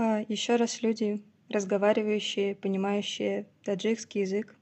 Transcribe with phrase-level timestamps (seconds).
[0.00, 4.54] А еще раз люди, разговаривающие, понимающие таджикский язык.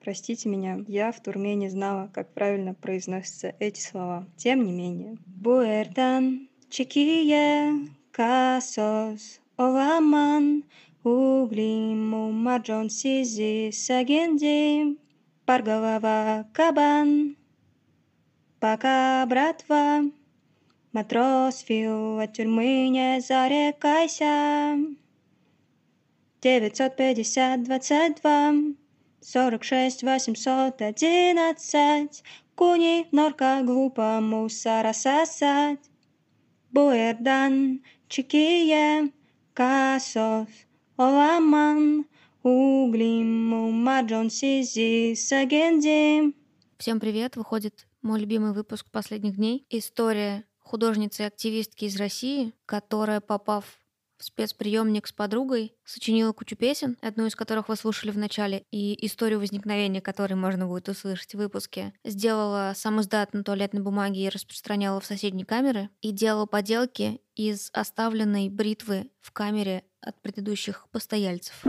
[0.00, 4.26] Простите меня, я в Турме не знала, как правильно произносятся эти слова.
[4.38, 5.18] Тем не менее.
[5.26, 10.64] Буэрдан, чекие, касос, оламан,
[11.04, 14.96] углиму, маджон, сизи, сагенди,
[15.44, 17.36] парголова, кабан,
[18.58, 20.04] пока, братва,
[20.92, 24.78] матрос фил, от тюрьмы не зарекайся.
[26.40, 28.52] Девятьсот пятьдесят двадцать два
[29.20, 32.22] сорок шесть восемьсот одиннадцать
[32.54, 35.90] Куни, норка, глупо мусора сосать.
[36.70, 39.12] Буэрдан, Чикие,
[39.54, 40.48] Касос,
[40.96, 42.06] Оламан,
[42.42, 46.34] Углим, Маджон, Сизи, Сагенди.
[46.78, 47.36] Всем привет!
[47.36, 49.66] Выходит мой любимый выпуск последних дней.
[49.70, 53.64] История художницы и активистки из России, которая, попав
[54.18, 59.06] в спецприемник с подругой, сочинила кучу песен, одну из которых вы слушали в начале, и
[59.06, 61.92] историю возникновения которой можно будет услышать в выпуске.
[62.04, 67.70] Сделала сам издат на туалетной бумаге и распространяла в соседние камеры, и делала поделки из
[67.72, 71.64] оставленной бритвы в камере от предыдущих постояльцев.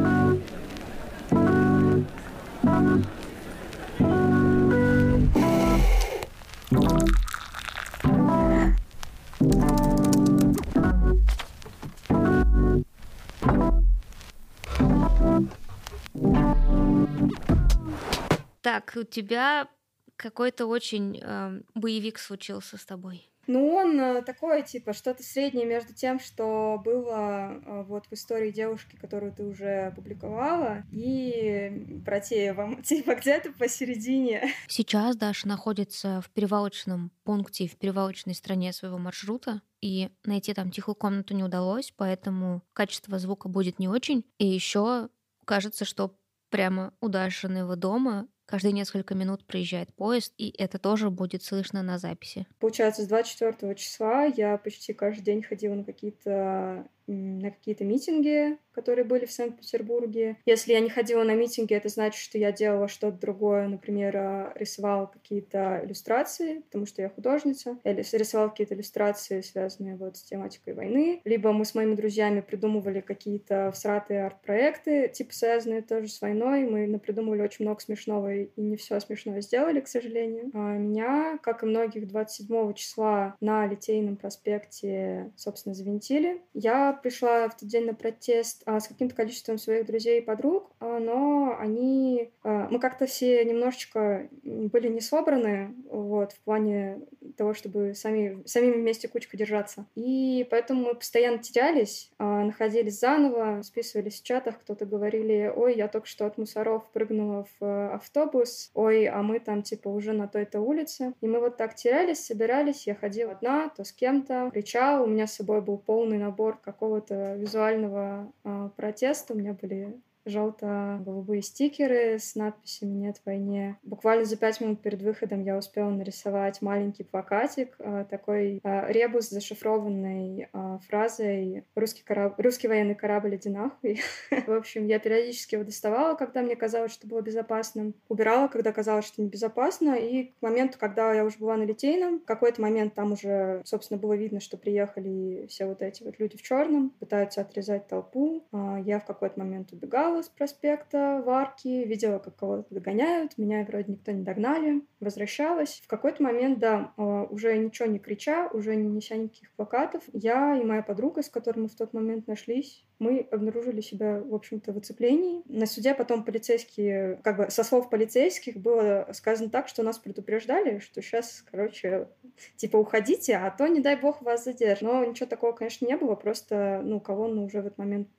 [18.69, 19.67] Так, у тебя
[20.15, 23.27] какой-то очень э, боевик случился с тобой.
[23.47, 28.51] Ну, он э, такое, типа, что-то среднее между тем, что было э, вот в истории
[28.51, 32.83] девушки, которую ты уже опубликовала, и Протеевым.
[32.83, 34.53] Типа, где-то посередине.
[34.67, 40.93] Сейчас Даша находится в перевалочном пункте, в перевалочной стране своего маршрута, и найти там тихую
[40.93, 44.25] комнату не удалось, поэтому качество звука будет не очень.
[44.37, 45.09] И еще
[45.43, 51.43] кажется, что прямо у Дашиного дома Каждые несколько минут проезжает поезд, и это тоже будет
[51.43, 52.48] слышно на записи.
[52.58, 59.03] Получается, с 24 числа я почти каждый день ходила на какие-то на какие-то митинги, которые
[59.03, 60.37] были в Санкт-Петербурге.
[60.45, 63.67] Если я не ходила на митинги, это значит, что я делала что-то другое.
[63.67, 67.77] Например, а, рисовала какие-то иллюстрации, потому что я художница.
[67.83, 71.21] Я рисовала какие-то иллюстрации, связанные вот с тематикой войны.
[71.25, 76.64] Либо мы с моими друзьями придумывали какие-то всратые арт-проекты, типа связанные тоже с войной.
[76.64, 80.52] Мы придумывали очень много смешного и не все смешное сделали, к сожалению.
[80.53, 86.41] А меня, как и многих, 27 числа на Литейном проспекте, собственно, завинтили.
[86.53, 90.71] Я пришла в тот день на протест а, с каким-то количеством своих друзей и подруг,
[90.80, 92.32] а, но они...
[92.43, 96.99] А, мы как-то все немножечко были не собраны, вот, в плане
[97.38, 99.86] того, чтобы сами, самими вместе кучка держаться.
[99.95, 105.88] И поэтому мы постоянно терялись, а, находились заново, списывались в чатах, кто-то говорили, ой, я
[105.88, 110.27] только что от мусоров прыгнула в э, автобус, ой, а мы там типа уже на
[110.27, 111.14] той-то улице.
[111.21, 115.27] И мы вот так терялись, собирались, я ходила одна, то с кем-то, кричала, у меня
[115.27, 116.59] с собой был полный набор
[116.89, 119.95] какого-то визуального э, протеста, у меня были
[120.29, 123.77] желто-голубые стикеры с надписями «Нет войне».
[123.83, 129.27] Буквально за пять минут перед выходом я успела нарисовать маленький плакатик, э, такой э, ребус
[129.27, 132.39] с зашифрованной э, фразой «Русский, кораб...
[132.39, 134.01] «Русский военный корабль, иди нахуй».
[134.47, 139.06] В общем, я периодически его доставала, когда мне казалось, что было безопасно, убирала, когда казалось,
[139.06, 143.13] что небезопасно, и к моменту, когда я уже была на Литейном, в какой-то момент там
[143.13, 147.88] уже, собственно, было видно, что приехали все вот эти вот люди в черном, пытаются отрезать
[147.88, 148.44] толпу.
[148.85, 153.94] Я в какой-то момент убегала, с проспекта в арке, видела, как кого-то догоняют, меня вроде
[153.94, 155.81] никто не догнали, возвращалась.
[155.83, 160.56] В какой-то момент, да, а, уже ничего не крича, уже не неся никаких плакатов, я
[160.56, 164.74] и моя подруга, с которой мы в тот момент нашлись, мы обнаружили себя, в общем-то,
[164.74, 165.41] в оцеплении.
[165.45, 170.79] На суде потом полицейские, как бы со слов полицейских было сказано так, что нас предупреждали,
[170.79, 172.09] что сейчас, короче,
[172.57, 174.81] типа уходите, а то, не дай бог, вас задержат.
[174.81, 178.09] Но ничего такого, конечно, не было, просто, ну, колонну уже в этот момент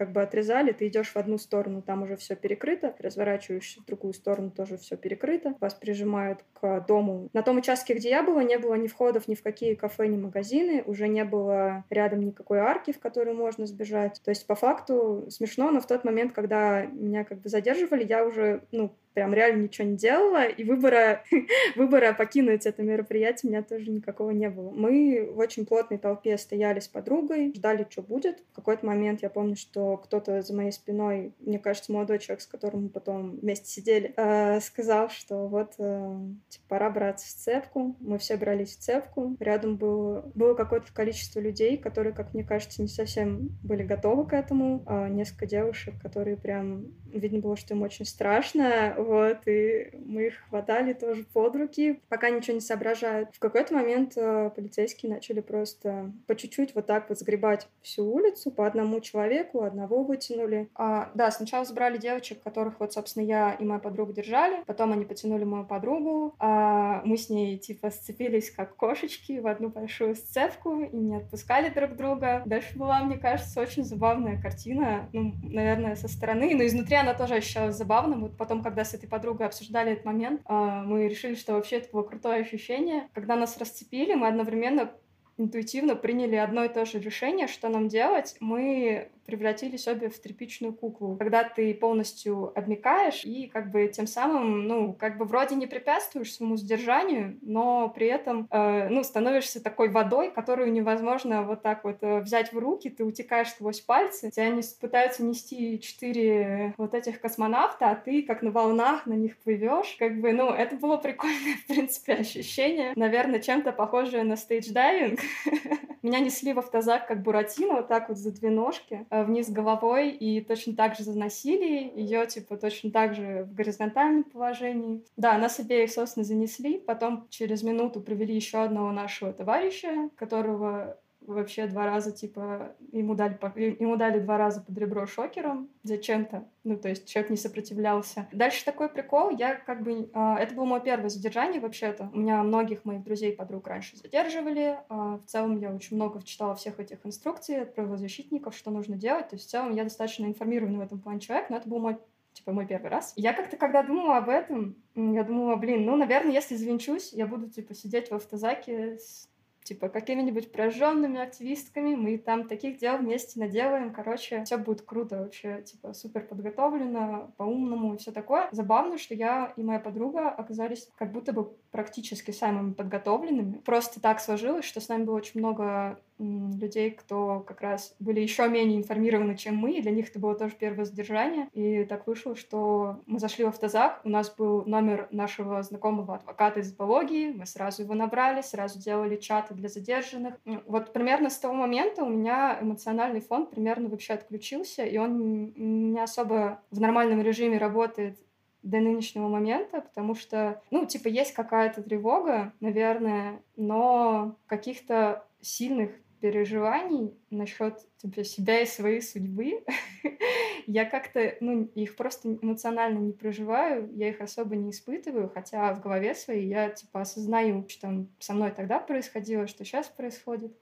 [0.00, 4.14] как бы отрезали, ты идешь в одну сторону, там уже все перекрыто, разворачиваешься в другую
[4.14, 7.28] сторону, тоже все перекрыто, вас прижимают к дому.
[7.34, 10.16] На том участке, где я была, не было ни входов ни в какие кафе, ни
[10.16, 14.22] магазины, уже не было рядом никакой арки, в которую можно сбежать.
[14.24, 18.24] То есть, по факту, смешно, но в тот момент, когда меня как бы задерживали, я
[18.24, 21.24] уже, ну, прям реально ничего не делала, и выбора,
[21.76, 24.70] выбора покинуть это мероприятие у меня тоже никакого не было.
[24.70, 28.40] Мы в очень плотной толпе стояли с подругой, ждали, что будет.
[28.52, 32.46] В какой-то момент я помню, что кто-то за моей спиной, мне кажется, молодой человек, с
[32.46, 36.18] которым мы потом вместе сидели, э, сказал, что вот э,
[36.48, 37.96] типа, пора браться в цепку.
[38.00, 39.36] Мы все брались в цепку.
[39.40, 44.32] Рядом было, было какое-то количество людей, которые, как мне кажется, не совсем были готовы к
[44.32, 44.82] этому.
[44.86, 50.34] А несколько девушек, которые прям видно было, что им очень страшно, вот, и мы их
[50.48, 53.30] хватали тоже под руки, пока ничего не соображают.
[53.34, 58.50] В какой-то момент э, полицейские начали просто по чуть-чуть вот так вот сгребать всю улицу
[58.50, 60.68] по одному человеку, одного вытянули.
[60.74, 65.04] А, да, сначала забрали девочек, которых вот, собственно, я и моя подруга держали, потом они
[65.04, 70.80] потянули мою подругу, а мы с ней, типа, сцепились как кошечки в одну большую сцепку
[70.80, 72.42] и не отпускали друг друга.
[72.46, 77.34] Дальше была, мне кажется, очень забавная картина, ну, наверное, со стороны, но изнутри она тоже
[77.34, 78.22] ощущалась забавным.
[78.22, 81.90] Вот потом, когда с этой подругой обсуждали этот момент, а, мы решили, что вообще это
[81.92, 83.08] было крутое ощущение.
[83.14, 84.92] Когда нас расцепили, мы одновременно
[85.38, 88.36] интуитивно приняли одно и то же решение, что нам делать.
[88.40, 91.16] Мы превратились обе в тряпичную куклу.
[91.16, 96.34] Когда ты полностью обмикаешь и как бы тем самым, ну, как бы вроде не препятствуешь
[96.34, 101.98] своему сдержанию, но при этом, э, ну, становишься такой водой, которую невозможно вот так вот
[102.00, 107.20] э, взять в руки, ты утекаешь сквозь пальцы, тебя не пытаются нести четыре вот этих
[107.20, 109.96] космонавта, а ты как на волнах на них плывешь.
[109.98, 112.92] Как бы, ну, это было прикольное, в принципе, ощущение.
[112.96, 115.20] Наверное, чем-то похожее на стейдж-дайвинг.
[116.02, 119.06] Меня несли в автозак как Буратино, вот так вот за две ножки.
[119.10, 124.24] Э, вниз головой и точно так же заносили ее, типа, точно так же в горизонтальном
[124.24, 125.04] положении.
[125.16, 126.78] Да, нас обеих, собственно, занесли.
[126.78, 130.98] Потом через минуту привели еще одного нашего товарища, которого
[131.34, 133.38] вообще два раза, типа, ему дали,
[133.80, 136.48] ему дали два раза под ребро шокером зачем-то.
[136.64, 138.28] Ну, то есть человек не сопротивлялся.
[138.32, 140.10] Дальше такой прикол, я как бы...
[140.12, 142.10] Э, это было мое первое задержание вообще-то.
[142.12, 144.78] У меня многих моих друзей подруг раньше задерживали.
[144.88, 149.28] Э, в целом я очень много читала всех этих инструкций от правозащитников, что нужно делать.
[149.28, 151.96] То есть в целом я достаточно информированный в этом плане человек, но это был мой
[152.32, 153.12] типа мой первый раз.
[153.16, 157.48] Я как-то, когда думала об этом, я думала, блин, ну, наверное, если звенчусь, я буду,
[157.48, 159.28] типа, сидеть в автозаке с
[159.70, 165.62] типа какими-нибудь прожженными активистками, мы там таких дел вместе наделаем, короче, все будет круто вообще,
[165.62, 168.48] типа супер подготовлено, по-умному и все такое.
[168.50, 173.58] Забавно, что я и моя подруга оказались как будто бы практически самыми подготовленными.
[173.58, 178.48] Просто так сложилось, что с нами было очень много людей, кто как раз были еще
[178.48, 181.48] менее информированы, чем мы, и для них это было тоже первое задержание.
[181.52, 186.60] И так вышло, что мы зашли в автозак, у нас был номер нашего знакомого адвоката
[186.60, 190.34] из биологии, мы сразу его набрали, сразу делали чаты для задержанных.
[190.66, 195.52] Вот примерно с того момента у меня эмоциональный фон примерно вообще отключился, и он
[195.92, 198.18] не особо в нормальном режиме работает
[198.62, 207.14] до нынешнего момента, потому что, ну, типа, есть какая-то тревога, наверное, но каких-то сильных переживаний
[207.30, 209.64] насчет типа, себя и своей судьбы,
[210.66, 215.80] я как-то, ну, их просто эмоционально не проживаю, я их особо не испытываю, хотя в
[215.80, 220.52] голове своей я, типа, осознаю, что там со мной тогда происходило, что сейчас происходит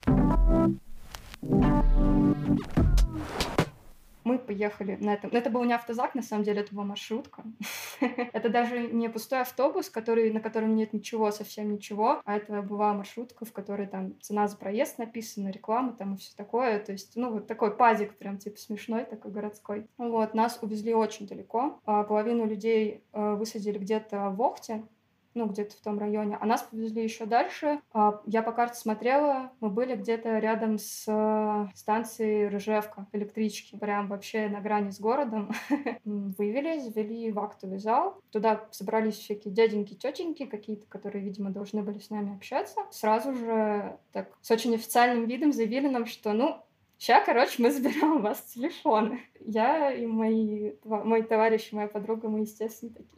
[4.24, 5.30] мы поехали на этом.
[5.32, 7.44] Это был не автозак, на самом деле, это была маршрутка.
[8.32, 12.92] Это даже не пустой автобус, который, на котором нет ничего, совсем ничего, а это была
[12.92, 16.78] маршрутка, в которой там цена за проезд написана, реклама там и все такое.
[16.78, 19.86] То есть, ну, вот такой пазик прям типа смешной, такой городской.
[19.98, 21.80] Вот, нас увезли очень далеко.
[21.84, 24.84] А половину людей э, высадили где-то в Охте,
[25.38, 26.36] ну, где-то в том районе.
[26.40, 27.80] А нас повезли еще дальше.
[27.92, 34.08] А, я по карте смотрела, мы были где-то рядом с э, станцией Рыжевка, электрички, прям
[34.08, 35.52] вообще на грани с городом.
[36.04, 38.20] Вывели, завели в актовый зал.
[38.30, 42.80] Туда собрались всякие дяденьки, тетеньки какие-то, которые, видимо, должны были с нами общаться.
[42.90, 46.62] Сразу же так с очень официальным видом заявили нам, что, ну,
[46.98, 49.20] Сейчас, короче, мы забираем у вас телефоны.
[49.40, 53.17] Я и мои, мой товарищ, моя подруга, мы, естественно, такие,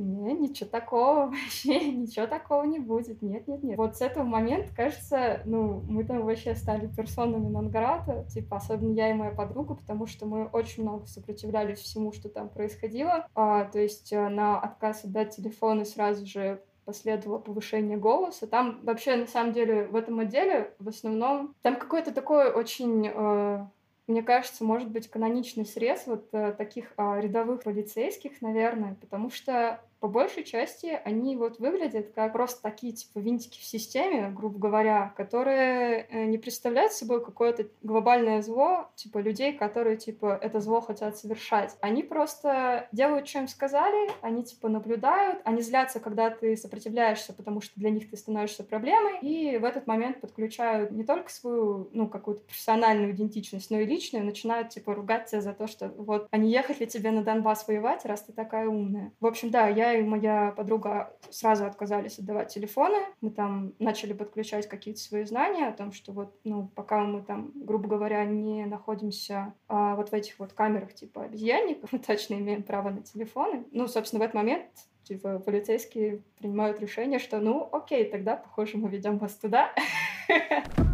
[0.00, 3.22] не, ничего такого, вообще ничего такого не будет.
[3.22, 3.76] Нет, нет, нет.
[3.76, 9.10] Вот с этого момента, кажется, ну, мы там вообще стали персонами Нонграта, типа, особенно я
[9.10, 13.26] и моя подруга, потому что мы очень много сопротивлялись всему, что там происходило.
[13.34, 18.46] А, то есть э, на отказ отдать телефоны сразу же последовало повышение голоса.
[18.46, 21.54] Там вообще, на самом деле, в этом отделе в основном...
[21.62, 23.08] Там какой-то такой очень...
[23.12, 23.66] Э,
[24.06, 29.80] мне кажется, может быть каноничный срез вот э, таких э, рядовых полицейских, наверное, потому что
[30.00, 35.12] по большей части они вот выглядят как просто такие, типа, винтики в системе, грубо говоря,
[35.16, 41.18] которые э, не представляют собой какое-то глобальное зло, типа, людей, которые, типа, это зло хотят
[41.18, 41.76] совершать.
[41.82, 47.60] Они просто делают, что им сказали, они, типа, наблюдают, они злятся, когда ты сопротивляешься, потому
[47.60, 52.08] что для них ты становишься проблемой, и в этот момент подключают не только свою, ну,
[52.08, 56.38] какую-то профессиональную идентичность, но и личную, начинают, типа, ругать тебя за то, что вот, а
[56.38, 59.12] не ехать ли тебе на Донбасс воевать, раз ты такая умная.
[59.20, 64.68] В общем, да, я и моя подруга сразу отказались отдавать телефоны, мы там начали подключать
[64.68, 69.54] какие-то свои знания о том, что вот, ну, пока мы там, грубо говоря, не находимся
[69.68, 73.64] а, вот в этих вот камерах типа обезьянников, мы точно имеем право на телефоны.
[73.72, 74.64] Ну, собственно, в этот момент
[75.04, 79.70] типа полицейские принимают решение, что ну окей, тогда, похоже, мы ведем вас туда.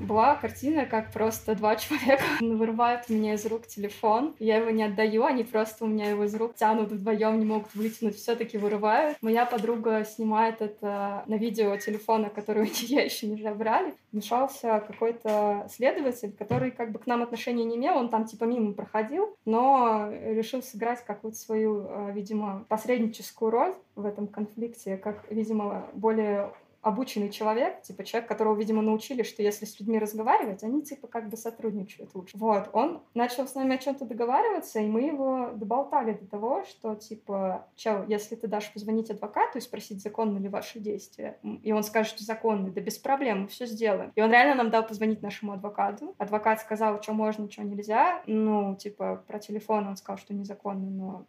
[0.00, 4.34] была картина, как просто два человека вырывают у меня из рук телефон.
[4.38, 7.74] Я его не отдаю, они просто у меня его из рук тянут вдвоем, не могут
[7.74, 9.18] вытянуть, все-таки вырывают.
[9.20, 13.94] Моя подруга снимает это на видео телефона, который у нее еще не забрали.
[14.12, 18.72] Вмешался какой-то следователь, который как бы к нам отношения не имел, он там типа мимо
[18.72, 25.86] проходил, но решил сыграть какую-то свою, э, видимо, посредническую роль в этом конфликте, как, видимо,
[25.92, 26.52] более
[26.88, 31.28] обученный человек, типа человек, которого, видимо, научили, что если с людьми разговаривать, они типа как
[31.28, 32.36] бы сотрудничают лучше.
[32.36, 36.94] Вот, он начал с нами о чем-то договариваться, и мы его доболтали до того, что
[36.94, 41.82] типа, чел, если ты дашь позвонить адвокату и спросить, законны ли ваши действия, и он
[41.82, 44.12] скажет, что законны, да без проблем, мы все сделаем.
[44.14, 46.14] И он реально нам дал позвонить нашему адвокату.
[46.18, 48.22] Адвокат сказал, что можно, что нельзя.
[48.26, 51.26] Ну, типа, про телефон он сказал, что незаконно, но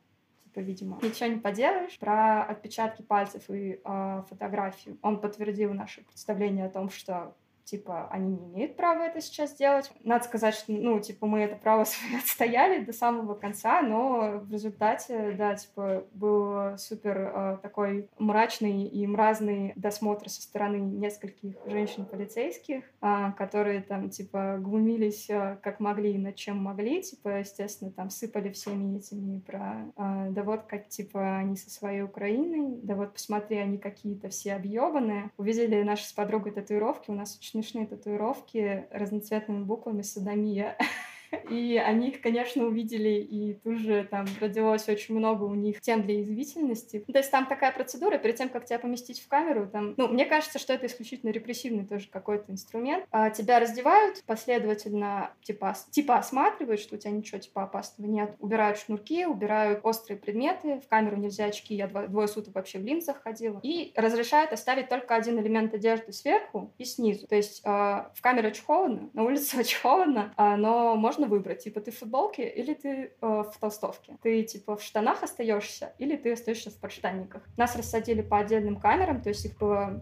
[0.49, 1.97] типа, видимо, ничего не поделаешь.
[1.99, 7.35] Про отпечатки пальцев и э, фотографию он подтвердил наше представление о том, что
[7.69, 9.91] типа, они не имеют права это сейчас делать.
[10.03, 11.85] Надо сказать, что, ну, типа, мы это право
[12.17, 19.05] отстояли до самого конца, но в результате, да, типа, был супер э, такой мрачный и
[19.05, 26.35] мразный досмотр со стороны нескольких женщин-полицейских, э, которые там, типа, глумились э, как могли, над
[26.35, 31.55] чем могли, типа, естественно, там сыпали всеми этими про, э, да вот как, типа, они
[31.55, 35.31] со своей Украиной, да вот посмотри, они какие-то все объебанные.
[35.37, 40.77] Увидели наши с подругой татуировки, у нас очень смешные татуировки разноцветными буквами «Садомия».
[41.49, 46.03] И они их, конечно, увидели, и тут же там родилось очень много у них тем
[46.03, 47.03] для язвительности.
[47.11, 50.25] То есть там такая процедура, перед тем, как тебя поместить в камеру, там, ну, мне
[50.25, 53.05] кажется, что это исключительно репрессивный тоже какой-то инструмент.
[53.11, 58.35] А, тебя раздевают, последовательно, типа, типа осматривают, что у тебя ничего, типа, опасного нет.
[58.39, 62.83] Убирают шнурки, убирают острые предметы, в камеру нельзя очки, я два, двое суток вообще в
[62.83, 63.59] линзах ходила.
[63.63, 67.27] И разрешают оставить только один элемент одежды сверху и снизу.
[67.27, 71.27] То есть э, в камере очень холодно, на улице очень холодно, э, но можно можно
[71.27, 74.17] выбрать, типа, ты в футболке или ты э, в толстовке.
[74.21, 77.43] Ты, типа, в штанах остаешься или ты остаешься в подштанниках.
[77.57, 80.01] Нас рассадили по отдельным камерам, то есть их было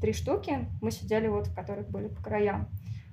[0.00, 0.66] три штуки.
[0.82, 2.68] Мы сидели вот, в которых были по краям.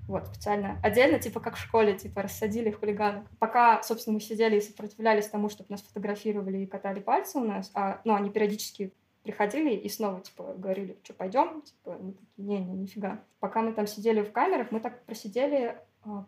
[0.08, 0.80] Вот, специально.
[0.84, 3.24] Отдельно, типа, как в школе, типа, рассадили хулиганов.
[3.40, 7.72] Пока, собственно, мы сидели и сопротивлялись тому, чтобы нас фотографировали и катали пальцы у нас,
[7.74, 8.94] а, ну, они периодически
[9.24, 11.64] приходили и снова, типа, говорили, что, пойдем?
[11.64, 13.24] Типа, мы такие, не-не, нифига.
[13.40, 15.80] Пока мы там сидели в камерах, мы так просидели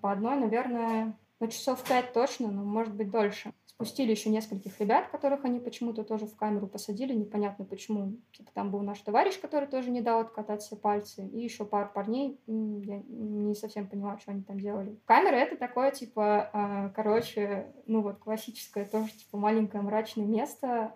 [0.02, 3.54] по одной, наверное, ну, часов пять точно, но может быть дольше.
[3.66, 8.18] Спустили еще нескольких ребят, которых они почему-то тоже в камеру посадили, непонятно почему.
[8.32, 11.88] Типа там был наш товарищ, который тоже не дал откатать все пальцы, и еще пару
[11.94, 15.00] парней, я не совсем поняла, что они там делали.
[15.06, 20.96] Камера— это такое, типа, э, короче, ну вот классическое тоже, типа, маленькое мрачное место,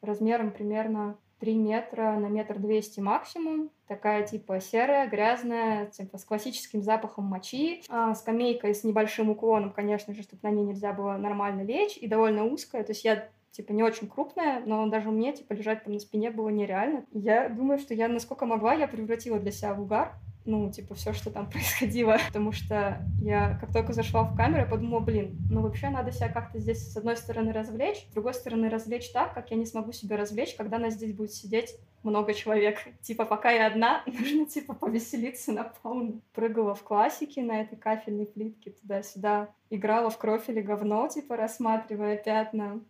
[0.00, 3.70] размером примерно 3 метра на метр двести максимум.
[3.86, 7.82] Такая типа серая, грязная, типа с классическим запахом мочи.
[7.88, 11.96] А, скамейка с небольшим уклоном, конечно же, чтобы на ней нельзя было нормально лечь.
[11.96, 12.84] И довольно узкая.
[12.84, 16.30] То есть я типа не очень крупная, но даже мне типа лежать там на спине
[16.30, 17.04] было нереально.
[17.12, 20.14] Я думаю, что я насколько могла, я превратила для себя в угар
[20.46, 22.16] ну, типа, все, что там происходило.
[22.26, 26.28] Потому что я, как только зашла в камеру, я подумала, блин, ну, вообще надо себя
[26.28, 29.92] как-то здесь, с одной стороны, развлечь, с другой стороны, развлечь так, как я не смогу
[29.92, 32.78] себя развлечь, когда нас здесь будет сидеть много человек.
[33.02, 36.22] Типа, пока я одна, нужно, типа, повеселиться на полную.
[36.32, 39.50] Прыгала в классике на этой кафельной плитке туда-сюда.
[39.70, 42.80] Играла в кровь или говно, типа, рассматривая пятна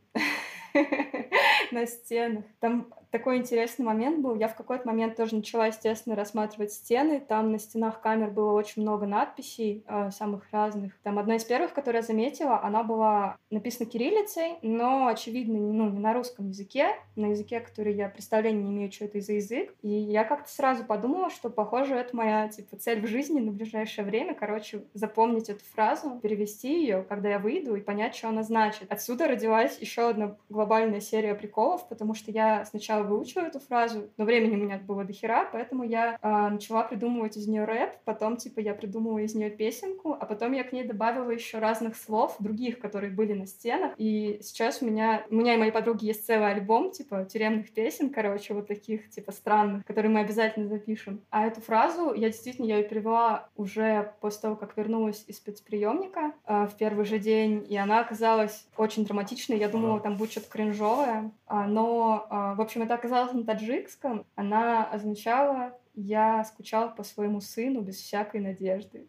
[1.73, 2.45] на стенах.
[2.61, 4.35] Там такой интересный момент был.
[4.35, 7.21] Я в какой-то момент тоже начала, естественно, рассматривать стены.
[7.21, 10.99] Там на стенах камер было очень много надписей, э, самых разных.
[11.03, 15.99] Там одна из первых, которую я заметила, она была написана кириллицей, но, очевидно, ну, не
[15.99, 19.75] на русском языке, на языке, который я представления не имею, что это за язык.
[19.83, 24.05] И я как-то сразу подумала, что, похоже, это моя, типа, цель в жизни на ближайшее
[24.05, 24.35] время.
[24.35, 28.91] Короче, запомнить эту фразу, перевести ее, когда я выйду, и понять, что она значит.
[28.93, 34.25] Отсюда родилась еще одна глобальная серия приколов потому что я сначала выучила эту фразу, но
[34.25, 38.37] времени у меня было до хера, поэтому я э, начала придумывать из нее рэп, потом,
[38.37, 42.37] типа, я придумала из нее песенку, а потом я к ней добавила еще разных слов,
[42.39, 46.27] других, которые были на стенах, и сейчас у меня, у меня и моей подруги есть
[46.27, 51.21] целый альбом, типа, тюремных песен, короче, вот таких, типа, странных, которые мы обязательно запишем.
[51.31, 56.33] А эту фразу, я действительно, я ее перевела уже после того, как вернулась из спецприемника
[56.47, 59.59] э, в первый же день, и она оказалась очень драматичной.
[59.59, 61.31] Я думала, там будет что-то кринжовое.
[61.47, 64.25] А, но, а, в общем, это оказалось на таджикском.
[64.37, 69.07] Она означала «я скучал по своему сыну без всякой надежды».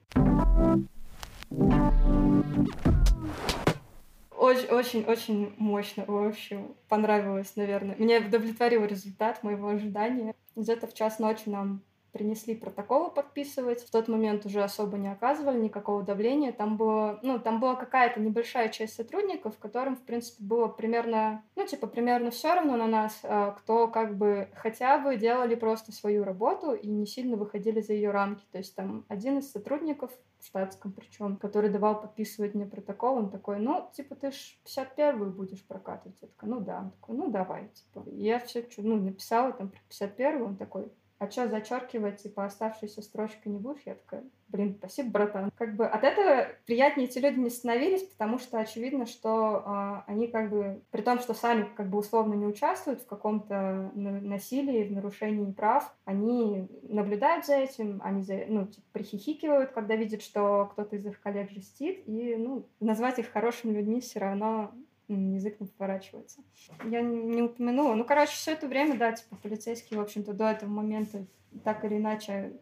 [4.36, 7.96] Очень-очень-очень мощно, в общем, понравилось, наверное.
[7.98, 10.34] Меня удовлетворил результат моего ожидания.
[10.56, 11.82] Где-то в час ночи нам
[12.18, 13.84] принесли протоколы подписывать.
[13.84, 16.52] В тот момент уже особо не оказывали никакого давления.
[16.52, 21.68] Там, было, ну, там была какая-то небольшая часть сотрудников, которым, в принципе, было примерно, ну,
[21.68, 26.24] типа, примерно все равно на нас, а, кто как бы хотя бы делали просто свою
[26.24, 28.44] работу и не сильно выходили за ее рамки.
[28.52, 30.10] То есть там один из сотрудников
[30.40, 35.32] в штатском причем, который давал подписывать мне протокол, он такой, ну, типа, ты ж 51-ю
[35.32, 36.18] будешь прокатывать.
[36.22, 36.80] Я такая, ну да.
[36.80, 38.04] Он такой, ну давай, типа.
[38.10, 43.02] И я все, ну, написала там про 51-ю, он такой, а что зачеркивать, типа, оставшуюся
[43.02, 45.52] строчку не такая, блин, спасибо, братан.
[45.58, 50.28] Как бы от этого приятнее эти люди не становились, потому что очевидно, что э, они
[50.28, 54.92] как бы, при том, что сами как бы условно не участвуют в каком-то насилии, в
[54.92, 60.96] нарушении прав, они наблюдают за этим, они, за, ну, типа, прихихикивают, когда видят, что кто-то
[60.96, 64.72] из их коллег жестит, и, ну, назвать их хорошими людьми все равно
[65.08, 66.42] язык не поворачивается.
[66.84, 67.96] Я не упомянула.
[67.96, 71.26] Ну, короче, все это время, да, типа, полицейские, в общем-то, до этого момента
[71.64, 72.54] так или иначе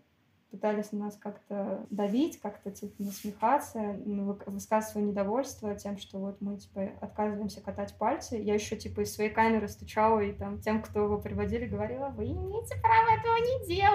[0.56, 3.98] пытались нас как-то давить, как-то типа насмехаться,
[4.46, 8.38] высказывать свое недовольство тем, что вот мы типа отказываемся катать пальцы.
[8.38, 12.28] Я еще типа из своей камеры стучала и там тем, кто его приводили, говорила, вы
[12.28, 13.95] имеете право этого не делать.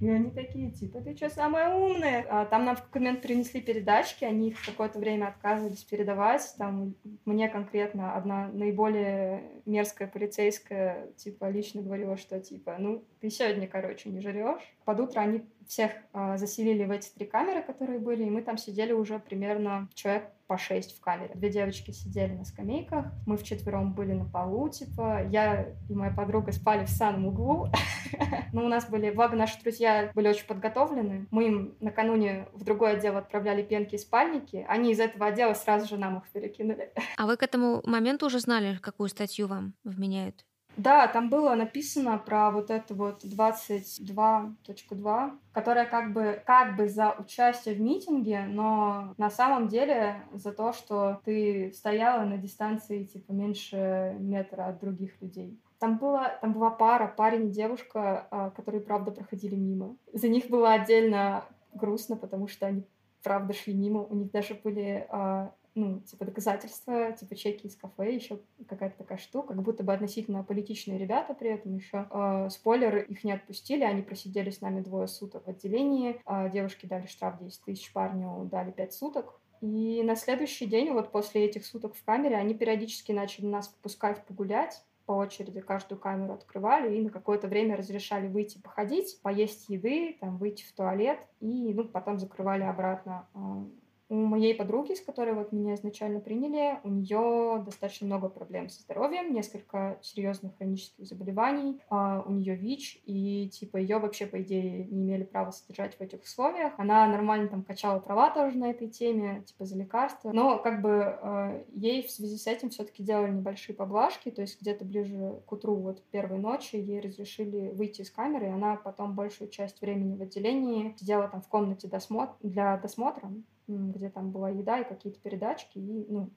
[0.00, 2.26] И они такие, типа, ты что, самая умная?
[2.28, 6.54] А там нам в какой момент принесли передачки, они их какое-то время отказывались передавать.
[6.58, 13.66] Там мне конкретно одна наиболее мерзкая полицейская, типа, лично говорила, что типа, ну, ты сегодня,
[13.66, 14.62] короче, не жрешь.
[14.84, 18.58] Под утро они всех э, заселили в эти три камеры, которые были, и мы там
[18.58, 21.32] сидели уже примерно человек по шесть в камере.
[21.34, 26.52] Две девочки сидели на скамейках, мы вчетвером были на полу, типа, я и моя подруга
[26.52, 27.68] спали в самом углу.
[28.52, 32.92] Но у нас были, благо наши друзья были очень подготовлены, мы им накануне в другой
[32.92, 36.92] отдел отправляли пенки и спальники, они из этого отдела сразу же нам их перекинули.
[37.16, 40.44] А вы к этому моменту уже знали, какую статью вам вменяют?
[40.76, 47.14] Да, там было написано про вот это вот 22.2, которая как бы, как бы за
[47.18, 53.32] участие в митинге, но на самом деле за то, что ты стояла на дистанции типа
[53.32, 55.58] меньше метра от других людей.
[55.78, 59.96] Там, было, там была пара, парень и девушка, а, которые, правда, проходили мимо.
[60.12, 62.86] За них было отдельно грустно, потому что они,
[63.22, 64.00] правда, шли мимо.
[64.00, 69.18] У них даже были а, ну, типа доказательства, типа чеки из кафе, еще какая-то такая
[69.18, 72.08] штука, как будто бы относительно политичные ребята при этом еще.
[72.10, 76.86] Э, спойлер, их не отпустили, они просидели с нами двое суток в отделении, э, девушки
[76.86, 81.64] дали штраф 10 тысяч, парню дали 5 суток, и на следующий день, вот после этих
[81.64, 87.00] суток в камере, они периодически начали нас выпускать погулять, по очереди каждую камеру открывали и
[87.00, 92.18] на какое-то время разрешали выйти походить, поесть еды, там, выйти в туалет, и ну, потом
[92.18, 93.64] закрывали обратно а,
[94.08, 98.82] у моей подруги, с которой вот меня изначально приняли, у нее достаточно много проблем со
[98.82, 104.84] здоровьем, несколько серьезных хронических заболеваний, а у нее ВИЧ, и типа ее вообще, по идее,
[104.84, 106.72] не имели права содержать в этих условиях.
[106.78, 110.90] Она нормально там качала права тоже на этой теме, типа за лекарства, но как бы
[110.90, 115.52] э, ей в связи с этим все-таки делали небольшие поблажки, то есть где-то ближе к
[115.52, 120.16] утру вот первой ночи ей разрешили выйти из камеры, и она потом большую часть времени
[120.16, 122.34] в отделении сидела там в комнате досмотр...
[122.42, 123.30] для досмотра,
[123.68, 126.30] где там была еда и какие-то передачки, и, ну,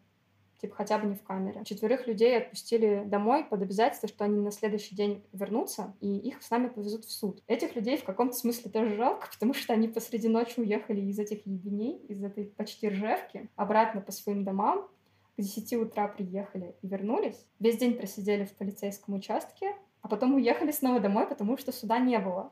[0.60, 1.64] типа хотя бы не в камере.
[1.64, 6.50] Четверых людей отпустили домой под обязательство, что они на следующий день вернутся, и их с
[6.50, 7.42] нами повезут в суд.
[7.48, 11.46] Этих людей в каком-то смысле тоже жалко, потому что они посреди ночи уехали из этих
[11.46, 14.88] ебеней, из этой почти ржевки, обратно по своим домам,
[15.38, 17.46] к 10 утра приехали и вернулись.
[17.60, 22.20] Весь день просидели в полицейском участке, а потом уехали снова домой, потому что суда не
[22.20, 22.52] было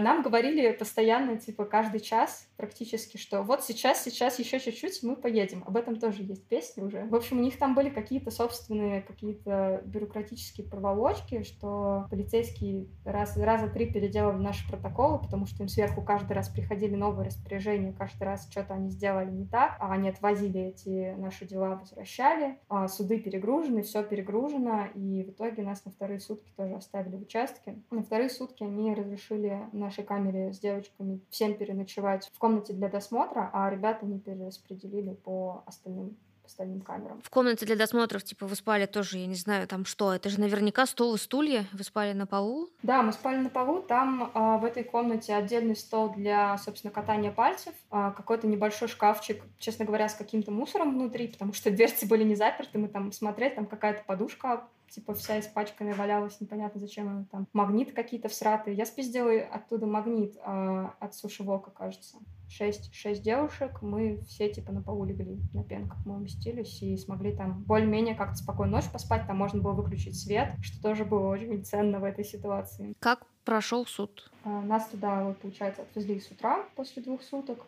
[0.00, 5.64] нам говорили постоянно, типа, каждый час практически, что вот сейчас, сейчас, еще чуть-чуть, мы поедем.
[5.66, 7.04] Об этом тоже есть песни уже.
[7.04, 13.68] В общем, у них там были какие-то собственные, какие-то бюрократические проволочки, что полицейские раз, раза
[13.68, 18.48] три переделали наши протоколы, потому что им сверху каждый раз приходили новые распоряжения, каждый раз
[18.50, 23.82] что-то они сделали не так, а они отвозили эти наши дела, возвращали, а суды перегружены,
[23.82, 27.82] все перегружено, и в итоге нас на вторые сутки тоже оставили в участке.
[27.90, 33.50] На вторые сутки они разрешили нашей камере с девочками всем переночевать в комнате для досмотра,
[33.52, 37.22] а ребята не перераспределили по остальным по остальным камерам.
[37.22, 40.38] В комнате для досмотров, типа, вы спали тоже, я не знаю, там что, это же
[40.38, 42.68] наверняка стол и стулья, вы спали на полу?
[42.82, 47.30] Да, мы спали на полу, там э, в этой комнате отдельный стол для, собственно, катания
[47.30, 52.24] пальцев, э, какой-то небольшой шкафчик, честно говоря, с каким-то мусором внутри, потому что дверцы были
[52.24, 57.26] не заперты, мы там смотрели, там какая-то подушка типа вся испачканная валялась, непонятно зачем она
[57.30, 57.48] там.
[57.52, 58.76] Магнит какие-то всратые.
[58.76, 62.18] Я спиздила оттуда магнит э, от сушевока, кажется.
[62.48, 67.34] Шесть, шесть девушек, мы все типа на полу легли, на пенках мы уместились и смогли
[67.34, 71.64] там более-менее как-то спокойно ночь поспать, там можно было выключить свет, что тоже было очень
[71.64, 72.94] ценно в этой ситуации.
[73.00, 74.30] Как прошел суд?
[74.44, 77.66] Э, нас туда, вот, получается, отвезли с утра после двух суток.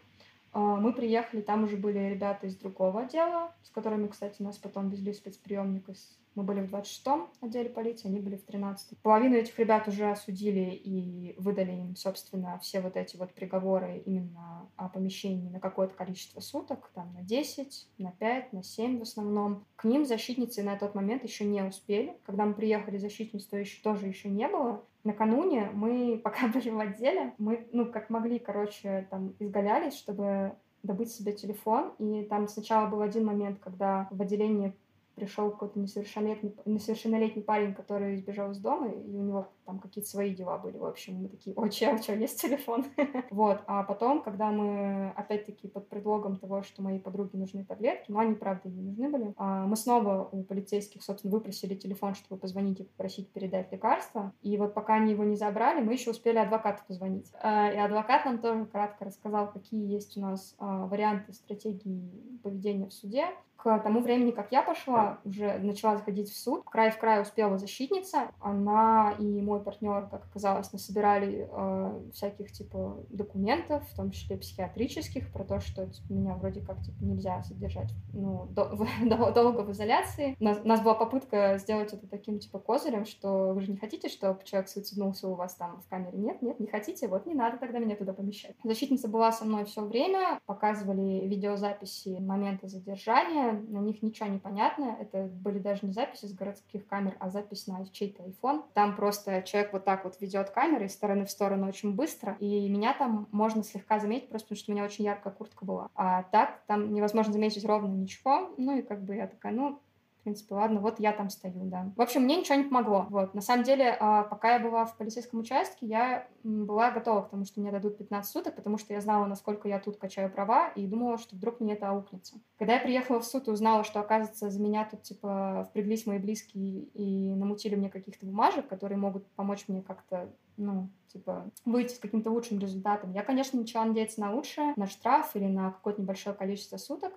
[0.55, 4.91] Э, мы приехали, там уже были ребята из другого отдела, с которыми, кстати, нас потом
[4.91, 8.99] везли в спецприемник из мы были в 26-м отделе полиции, они были в 13-м.
[9.03, 14.69] Половину этих ребят уже осудили и выдали им, собственно, все вот эти вот приговоры именно
[14.77, 19.65] о помещении на какое-то количество суток, там на 10, на 5, на 7 в основном.
[19.77, 22.17] К ним защитницы на тот момент еще не успели.
[22.25, 24.85] Когда мы приехали, защитниц то еще тоже еще не было.
[25.05, 31.11] Накануне мы, пока были в отделе, мы, ну, как могли, короче, там изгалялись, чтобы добыть
[31.11, 31.93] себе телефон.
[31.99, 34.75] И там сначала был один момент, когда в отделении
[35.17, 40.35] пришел какой-то несовершеннолетний, несовершеннолетний парень, который сбежал из дома, и у него там какие-то свои
[40.35, 40.77] дела были.
[40.77, 42.85] В общем, мы такие, о, чел, что, есть телефон?
[43.31, 43.63] вот.
[43.67, 48.35] А потом, когда мы, опять-таки, под предлогом того, что моей подруге нужны таблетки, но они,
[48.35, 52.85] правда, не нужны были, а, мы снова у полицейских, собственно, выпросили телефон, чтобы позвонить и
[52.85, 54.33] попросить передать лекарства.
[54.43, 57.33] И вот пока они его не забрали, мы еще успели адвокату позвонить.
[57.41, 62.87] А, и адвокат нам тоже кратко рассказал, какие есть у нас а, варианты стратегии поведения
[62.87, 66.99] в суде к тому времени, как я пошла, уже начала заходить в суд, край в
[66.99, 68.31] край успела защитница.
[68.41, 75.33] Она и мой партнер, как оказалось, насобирали э, всяких типа документов, в том числе психиатрических,
[75.33, 78.87] про то, что типа, меня вроде как типа нельзя содержать ну, до, в,
[79.35, 80.37] долго в изоляции.
[80.41, 83.77] У нас, у нас была попытка сделать это таким типа козырем, что вы же не
[83.77, 86.19] хотите, чтобы человек суициднулся у вас там в камере.
[86.19, 88.55] Нет, нет, не хотите, вот не надо тогда меня туда помещать.
[88.65, 94.97] Защитница была со мной все время, показывали видеозаписи момента задержания, на них ничего не понятно.
[95.01, 98.65] Это были даже не записи с городских камер, а запись на чей-то iPhone.
[98.75, 102.69] Там просто человек вот так вот ведет камеры из стороны в сторону очень быстро, и
[102.69, 105.89] меня там можно слегка заметить, просто потому что у меня очень яркая куртка была.
[105.95, 108.55] А так там невозможно заметить ровно ничего.
[108.57, 109.81] Ну и как бы я такая, ну,
[110.27, 111.93] принципе, ладно, вот я там стою, да.
[111.97, 113.07] В общем, мне ничего не помогло.
[113.11, 113.33] Вот.
[113.33, 117.45] На самом деле, а, пока я была в полицейском участке, я была готова к тому,
[117.45, 120.87] что мне дадут 15 суток, потому что я знала, насколько я тут качаю права, и
[120.87, 122.41] думала, что вдруг мне это аукнется.
[122.59, 126.19] Когда я приехала в суд и узнала, что, оказывается, за меня тут, типа, впряглись мои
[126.19, 131.99] близкие и намутили мне каких-то бумажек, которые могут помочь мне как-то ну, типа, выйти с
[131.99, 133.13] каким-то лучшим результатом.
[133.13, 137.13] Я, конечно, начала надеяться на лучшее, на штраф или на какое-то небольшое количество суток.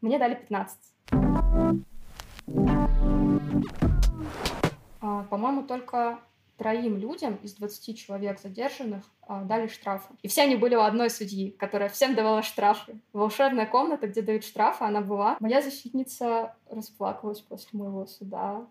[0.00, 0.78] Мне дали 15.
[5.00, 6.20] А, по-моему, только
[6.58, 10.12] троим людям из 20 человек задержанных а, дали штрафы.
[10.22, 13.00] И все они были у одной судьи, которая всем давала штрафы.
[13.12, 15.36] Волшебная комната, где дают штрафы, она была.
[15.40, 18.66] Моя защитница расплакалась после моего суда.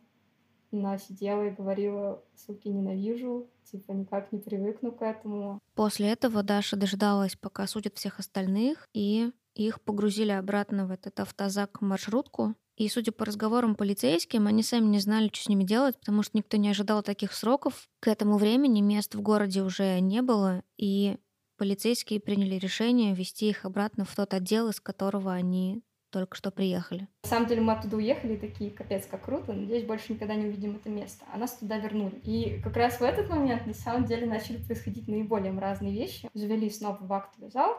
[0.72, 5.60] Она сидела и говорила, суки, ненавижу, типа никак не привыкну к этому.
[5.76, 12.56] После этого Даша дождалась, пока судят всех остальных, и их погрузили обратно в этот автозак-маршрутку,
[12.78, 16.38] и, судя по разговорам полицейским, они сами не знали, что с ними делать, потому что
[16.38, 17.90] никто не ожидал таких сроков.
[18.00, 21.18] К этому времени мест в городе уже не было, и
[21.58, 27.08] полицейские приняли решение вести их обратно в тот отдел, из которого они только что приехали.
[27.24, 30.46] На самом деле мы оттуда уехали и такие, капец, как круто, надеюсь, больше никогда не
[30.46, 31.26] увидим это место.
[31.34, 32.16] А нас туда вернули.
[32.24, 36.30] И как раз в этот момент на самом деле начали происходить наиболее разные вещи.
[36.34, 37.76] Завели снова в актовый зал,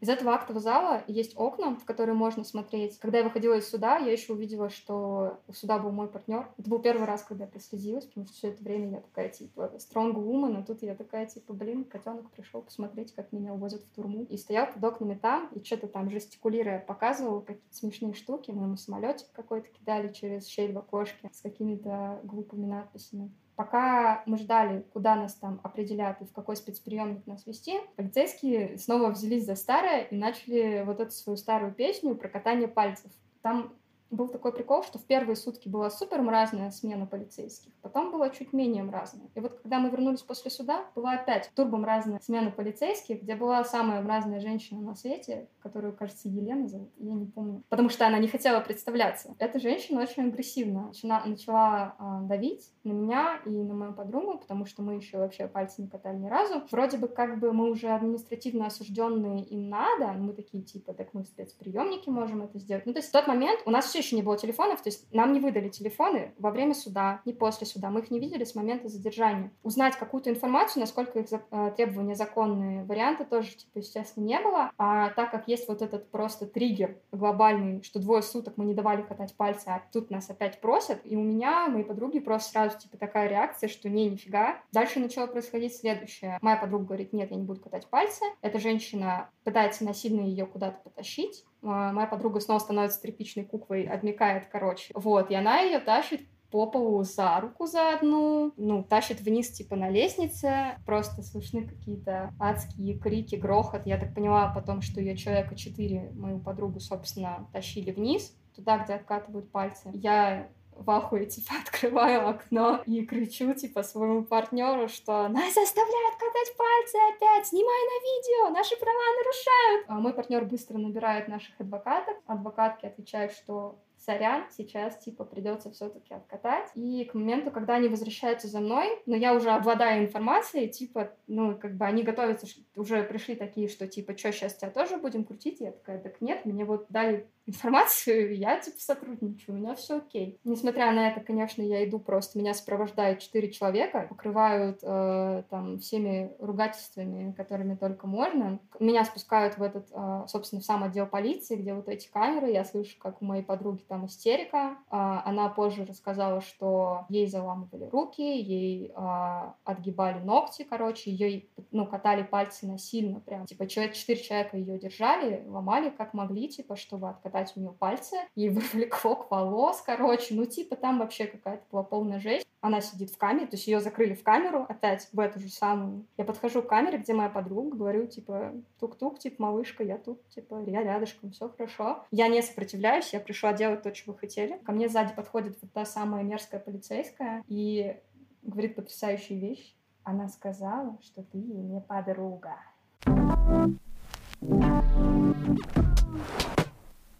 [0.00, 2.98] из этого актового зала есть окна, в которые можно смотреть.
[2.98, 6.48] Когда я выходила из суда, я еще увидела, что у суда был мой партнер.
[6.56, 9.72] Это был первый раз, когда я прослезилась, потому что все это время я такая, типа,
[9.78, 13.90] strong woman, а тут я такая, типа, блин, котенок пришел посмотреть, как меня увозят в
[13.94, 14.24] турму.
[14.24, 18.52] И стоял под окнами там, и что-то там жестикулируя показывал какие-то смешные штуки.
[18.52, 23.32] Мы ему самолетик какой-то кидали через щель в окошке с какими-то глупыми надписями.
[23.58, 29.10] Пока мы ждали, куда нас там определят и в какой спецприемник нас вести, полицейские снова
[29.10, 33.10] взялись за старое и начали вот эту свою старую песню про катание пальцев.
[33.42, 33.74] Там
[34.10, 38.52] был такой прикол, что в первые сутки была супер мразная смена полицейских, потом была чуть
[38.52, 39.28] менее мразная.
[39.34, 43.62] И вот когда мы вернулись после суда, была опять турбом разная смена полицейских, где была
[43.64, 48.18] самая мразная женщина на свете, которую, кажется, Елена зовут, я не помню, потому что она
[48.18, 49.34] не хотела представляться.
[49.38, 54.64] Эта женщина очень агрессивно начала, начала э, давить на меня и на мою подругу, потому
[54.64, 56.62] что мы еще вообще пальцы не катали ни разу.
[56.70, 61.24] Вроде бы как бы мы уже административно осужденные, им надо, мы такие типа, так мы
[61.24, 62.86] в спецприемнике можем это сделать.
[62.86, 65.12] Ну то есть в тот момент у нас все еще не было телефонов, то есть
[65.12, 68.54] нам не выдали телефоны во время суда, не после суда, мы их не видели с
[68.54, 69.50] момента задержания.
[69.62, 74.70] Узнать какую-то информацию, насколько их э, требования законные, варианты тоже, типа, естественно, не было.
[74.78, 79.02] А так как есть вот этот просто триггер глобальный, что двое суток мы не давали
[79.02, 82.96] катать пальцы, а тут нас опять просят, и у меня, моей подруги просто сразу, типа,
[82.96, 84.60] такая реакция, что не, нифига.
[84.72, 86.38] Дальше начало происходить следующее.
[86.40, 88.24] Моя подруга говорит, нет, я не буду катать пальцы.
[88.42, 91.44] Эта женщина пытается насильно ее куда-то потащить.
[91.62, 94.92] А, моя подруга снова становится тряпичной куклой, обмекает, короче.
[94.94, 99.76] Вот, и она ее тащит по полу за руку за одну, ну, тащит вниз, типа,
[99.76, 103.86] на лестнице, просто слышны какие-то адские крики, грохот.
[103.86, 108.94] Я так поняла потом, что ее человека четыре, мою подругу, собственно, тащили вниз, туда, где
[108.94, 109.90] откатывают пальцы.
[109.92, 116.56] Я в ахуе, типа, открываю окно и кричу, типа, своему партнеру, что нас заставляют катать
[116.56, 119.86] пальцы опять, снимай на видео, наши права нарушают.
[119.88, 122.16] А мой партнер быстро набирает наших адвокатов.
[122.26, 126.70] Адвокатки отвечают, что сорян, сейчас, типа, придется все-таки откатать.
[126.74, 131.54] И к моменту, когда они возвращаются за мной, но я уже обладаю информацией, типа, ну,
[131.58, 135.60] как бы они готовятся, уже пришли такие, что, типа, что, сейчас тебя тоже будем крутить?
[135.60, 140.38] Я такая, так нет, мне вот дали информацию, я, типа, сотрудничаю, у меня все окей.
[140.44, 146.32] Несмотря на это, конечно, я иду просто, меня сопровождают четыре человека, покрывают э, там всеми
[146.38, 148.58] ругательствами, которыми только можно.
[148.78, 152.64] Меня спускают в этот, э, собственно, в сам отдел полиции, где вот эти камеры, я
[152.64, 154.76] слышу, как у моей подруги там истерика.
[154.90, 161.86] Э, она позже рассказала, что ей заламывали руки, ей э, отгибали ногти, короче, ей, ну,
[161.86, 163.46] катали пальцы насильно прям.
[163.46, 168.16] Типа, человек, четыре человека ее держали, ломали как могли, типа, чтобы откатать у нее пальцы,
[168.34, 172.46] ей вырвали клок волос, короче, ну, типа, там вообще какая-то была полная жесть.
[172.60, 176.04] Она сидит в камере, то есть ее закрыли в камеру опять, в эту же самую.
[176.16, 180.64] Я подхожу к камере, где моя подруга, говорю, типа, тук-тук, типа, малышка, я тут, типа,
[180.66, 182.04] я рядышком, все хорошо.
[182.10, 184.58] Я не сопротивляюсь, я пришла делать то, что вы хотели.
[184.58, 188.00] Ко мне сзади подходит вот та самая мерзкая полицейская и
[188.42, 189.74] говорит потрясающую вещь.
[190.04, 192.56] Она сказала, что ты не подруга.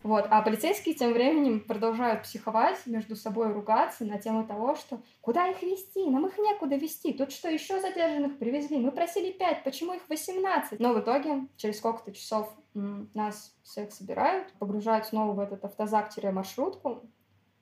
[0.08, 0.26] Вот.
[0.30, 5.60] А полицейские тем временем продолжают психовать, между собой ругаться на тему того, что куда их
[5.60, 10.08] вести, нам их некуда вести, тут что, еще задержанных привезли, мы просили пять, почему их
[10.08, 10.80] 18?
[10.80, 17.02] Но в итоге через сколько-то часов нас всех собирают, погружают снова в этот автозак-маршрутку,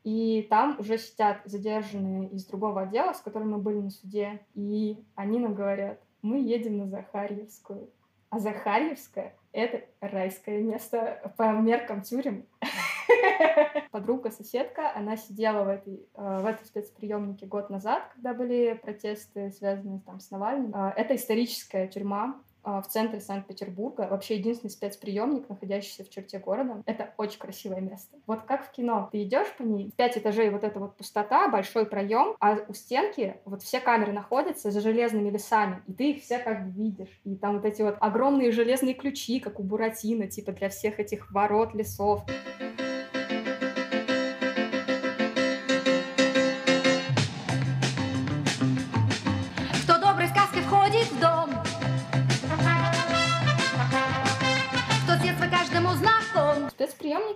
[0.05, 5.05] и там уже сидят задержанные из другого отдела, с которыми мы были на суде, и
[5.17, 7.91] они нам говорят, мы едем на Захарьевскую.
[8.31, 12.45] А Захарьевская— это райское место по меркам тюрем.
[13.90, 19.51] Подруга, соседка, она сидела в, этой, э, в этом спецприемнике год назад, когда были протесты,
[19.51, 20.75] связанные там, с Навальным.
[20.75, 24.09] Э, это историческая тюрьма, в центре Санкт-Петербурга.
[24.11, 26.83] Вообще единственный спецприемник, находящийся в черте города.
[26.85, 28.17] Это очень красивое место.
[28.27, 29.09] Вот как в кино.
[29.13, 33.37] Ты идешь по ней, пять этажей вот эта вот пустота, большой проем, а у стенки
[33.45, 37.21] вот все камеры находятся за железными лесами, и ты их все как бы видишь.
[37.25, 41.31] И там вот эти вот огромные железные ключи, как у Буратино, типа для всех этих
[41.31, 42.25] ворот лесов.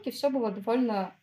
[0.01, 1.15] Спецприемнике все было довольно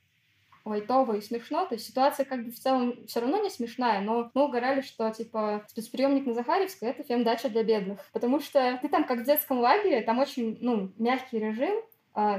[0.65, 1.65] лайтово и смешно.
[1.65, 5.09] То есть ситуация как бы в целом все равно не смешная, но мы угорали, что
[5.11, 7.99] типа спецприемник на Захаревской— это фем-дача для бедных.
[8.11, 11.81] Потому что ты там как в детском лагере, там очень, ну, мягкий режим,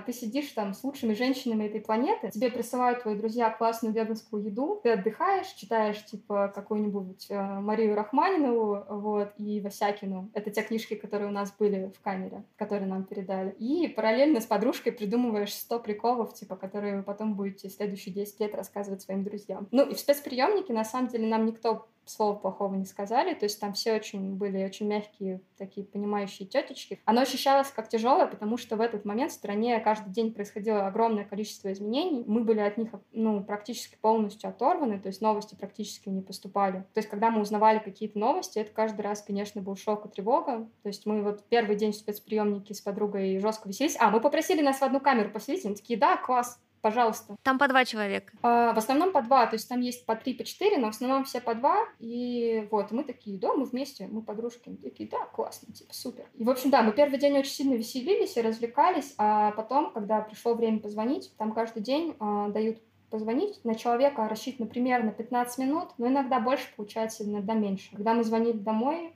[0.06, 4.80] ты сидишь там с лучшими женщинами этой планеты, тебе присылают твои друзья классную веганскую еду,
[4.82, 10.30] ты отдыхаешь, читаешь, типа, какую-нибудь э, Марию Рахманинову, вот, и Васякину.
[10.34, 13.50] Это те книжки, которые у нас были в камере, которые нам передали.
[13.58, 18.54] И параллельно с подружкой придумываешь 100 приколов, типа, которые вы потом будете следующие 10 лет
[18.54, 19.68] рассказывать своим друзьям.
[19.70, 23.34] Ну, и в спецприемнике, на самом деле, нам никто слова плохого не сказали.
[23.34, 27.00] То есть там все очень были очень мягкие, такие понимающие тетечки.
[27.04, 31.24] Оно ощущалось как тяжелое, потому что в этот момент в стране каждый день происходило огромное
[31.24, 32.24] количество изменений.
[32.26, 36.80] Мы были от них ну, практически полностью оторваны, то есть новости практически не поступали.
[36.94, 40.68] То есть когда мы узнавали какие-то новости, это каждый раз, конечно, был шок и тревога.
[40.82, 43.96] То есть мы вот первый день в спецприемнике с подругой жестко веселись.
[43.98, 47.36] А, мы попросили нас в одну камеру поселить, они такие, да, класс, пожалуйста.
[47.42, 48.32] Там по два человека?
[48.42, 50.90] А, в основном по два, то есть там есть по три, по четыре, но в
[50.90, 51.76] основном все по два.
[51.98, 54.68] И вот, мы такие, да, мы вместе, мы подружки.
[54.68, 56.26] Мы такие, да, классно, типа, супер.
[56.34, 60.20] И, в общем, да, мы первый день очень сильно веселились и развлекались, а потом, когда
[60.20, 62.78] пришло время позвонить, там каждый день а, дают
[63.10, 63.64] позвонить.
[63.64, 67.90] На человека рассчитано примерно 15 минут, но иногда больше получается, иногда меньше.
[67.94, 69.14] Когда мы звонили домой,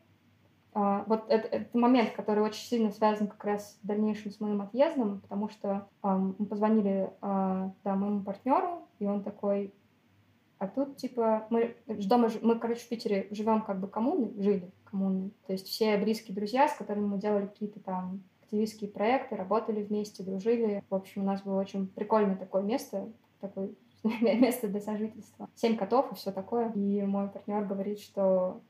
[0.74, 4.62] а, вот это, это момент, который очень сильно связан как раз в дальнейшем с моим
[4.62, 9.74] отъездом, потому что мы позвонили да, моему партнеру, и он такой,
[10.58, 15.30] а тут типа мы дома, мы, короче, в Питере живем как бы коммуны, жили коммуны,
[15.46, 20.22] то есть все близкие друзья, с которыми мы делали какие-то там активистские проекты, работали вместе,
[20.22, 20.84] дружили.
[20.90, 23.08] В общем, у нас было очень прикольное такое место,
[23.40, 23.70] такое
[24.20, 25.48] место для сожительства.
[25.54, 26.70] Семь котов и все такое.
[26.72, 28.60] И мой партнер говорит, что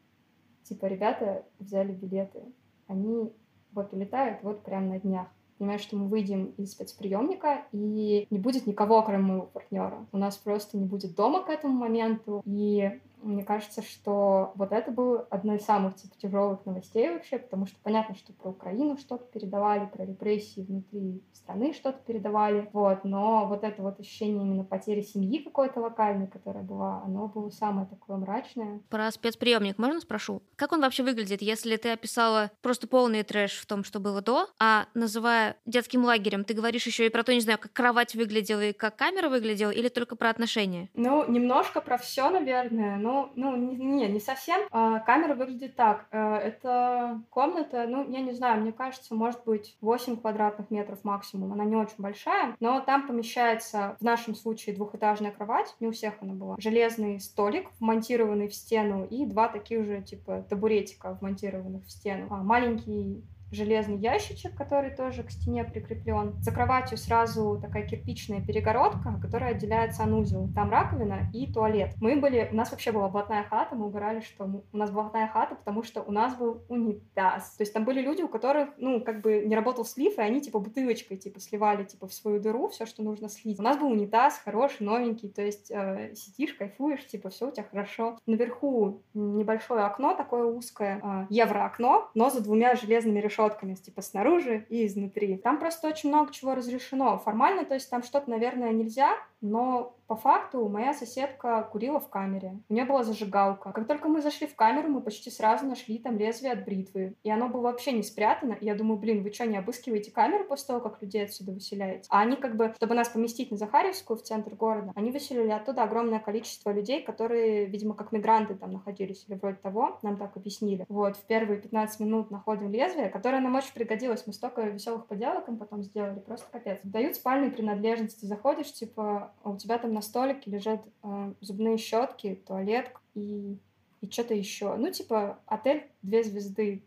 [0.62, 2.40] типа, ребята взяли билеты,
[2.86, 3.32] они
[3.72, 5.26] вот улетают вот прямо на днях.
[5.58, 10.06] Понимаешь, что мы выйдем из спецприемника, и не будет никого, кроме моего партнера.
[10.10, 14.90] У нас просто не будет дома к этому моменту, и мне кажется, что вот это
[14.90, 19.24] было одно из самых типа, тяжелых новостей вообще, потому что понятно, что про Украину что-то
[19.24, 25.00] передавали, про репрессии внутри страны что-то передавали, вот, но вот это вот ощущение именно потери
[25.00, 28.80] семьи какой-то локальной, которая была, оно было самое такое мрачное.
[28.88, 30.42] Про спецприемник можно спрошу?
[30.56, 34.48] Как он вообще выглядит, если ты описала просто полный трэш в том, что было до,
[34.58, 38.64] а называя детским лагерем, ты говоришь еще и про то, не знаю, как кровать выглядела
[38.64, 40.88] и как камера выглядела, или только про отношения?
[40.94, 44.60] Ну, немножко про все, наверное, но ну, ну, не, не совсем.
[44.70, 46.06] А, камера выглядит так.
[46.10, 51.52] А, это комната, ну, я не знаю, мне кажется, может быть 8 квадратных метров максимум.
[51.52, 55.74] Она не очень большая, но там помещается, в нашем случае, двухэтажная кровать.
[55.80, 56.56] Не у всех она была.
[56.58, 62.26] Железный столик, вмонтированный в стену, и два таких же, типа, табуретика, вмонтированных в стену.
[62.30, 66.34] А, маленький железный ящичек, который тоже к стене прикреплен.
[66.40, 70.48] За кроватью сразу такая кирпичная перегородка, которая отделяет санузел.
[70.54, 71.94] Там раковина и туалет.
[72.00, 75.54] Мы были, у нас вообще была блатная хата, мы угорали, что у нас блатная хата,
[75.54, 77.56] потому что у нас был унитаз.
[77.56, 80.40] То есть там были люди, у которых, ну, как бы не работал слив, и они
[80.40, 83.60] типа бутылочкой типа сливали типа в свою дыру все, что нужно слить.
[83.60, 87.66] У нас был унитаз хороший, новенький, то есть э, сидишь, кайфуешь, типа все у тебя
[87.70, 88.18] хорошо.
[88.26, 94.66] Наверху небольшое окно такое узкое, э, евроокно, но за двумя железными решетками решетками, типа снаружи
[94.68, 95.36] и изнутри.
[95.36, 97.18] Там просто очень много чего разрешено.
[97.18, 102.58] Формально, то есть там что-то, наверное, нельзя, но по факту моя соседка курила в камере.
[102.68, 103.72] У нее была зажигалка.
[103.72, 107.16] Как только мы зашли в камеру, мы почти сразу нашли там лезвие от бритвы.
[107.22, 108.52] И оно было вообще не спрятано.
[108.52, 112.08] И я думаю, блин, вы что, не обыскиваете камеру после того, как людей отсюда выселяете?
[112.10, 115.82] А они как бы, чтобы нас поместить на Захаревскую, в центр города, они выселили оттуда
[115.82, 119.98] огромное количество людей, которые, видимо, как мигранты там находились или вроде того.
[120.02, 120.84] Нам так объяснили.
[120.90, 124.26] Вот, в первые 15 минут находим лезвие, которое нам очень пригодилось.
[124.26, 126.20] Мы столько веселых поделок им потом сделали.
[126.20, 126.80] Просто капец.
[126.82, 128.26] Дают спальные принадлежности.
[128.26, 133.56] Заходишь, типа, у тебя там на столике лежат э, зубные щетки, туалет и,
[134.00, 134.74] и что-то еще.
[134.76, 136.82] Ну, типа, отель две звезды.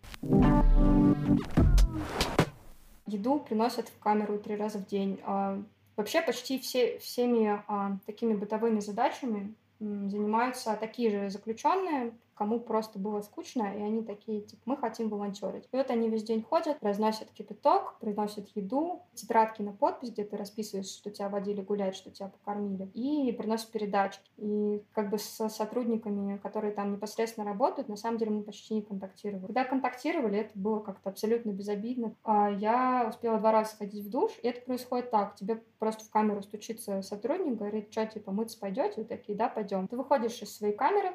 [3.08, 5.20] Еду приносят в камеру три раза в день.
[5.24, 5.62] А,
[5.96, 13.21] вообще почти все, всеми а, такими бытовыми задачами занимаются такие же заключенные, кому просто было
[13.21, 15.67] скучно, и они такие, типа, мы хотим волонтерить.
[15.71, 20.38] И вот они весь день ходят, разносят кипяток, приносят еду, тетрадки на подпись, где ты
[20.38, 24.30] расписываешь, что тебя водили гулять, что тебя покормили, и приносят передачки.
[24.38, 28.82] И как бы с сотрудниками, которые там непосредственно работают, на самом деле мы почти не
[28.82, 29.45] контактировали.
[29.45, 32.15] Когда контактировали, это было как-то абсолютно безобидно.
[32.24, 35.36] А я успела два раза сходить в душ, и это происходит так.
[35.36, 38.95] Тебе просто в камеру стучится сотрудник, говорит, что, типа, мыться пойдете?
[38.98, 39.88] Вы такие, да, пойдем.
[39.88, 41.13] Ты выходишь из своей камеры,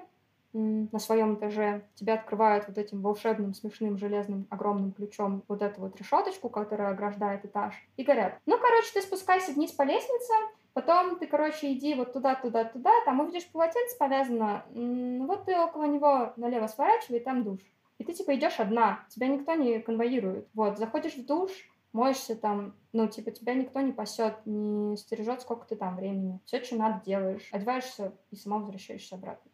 [0.53, 5.97] на своем этаже, тебя открывают вот этим волшебным, смешным, железным, огромным ключом вот эту вот
[5.97, 10.33] решеточку, которая ограждает этаж, и говорят, ну, короче, ты спускайся вниз по лестнице,
[10.73, 15.85] потом ты, короче, иди вот туда, туда, туда, там увидишь полотенце повязано, вот ты около
[15.85, 17.61] него налево сворачивай, там душ.
[17.99, 20.49] И ты, типа, идешь одна, тебя никто не конвоирует.
[20.55, 21.51] Вот, заходишь в душ,
[21.93, 26.41] моешься там, ну, типа, тебя никто не пасет, не стережет, сколько ты там времени.
[26.47, 27.49] Все, что надо, делаешь.
[27.53, 29.51] Одеваешься и сама возвращаешься обратно.